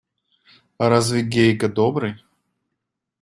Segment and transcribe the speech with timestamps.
[0.79, 2.19] А разве Гейка добрый?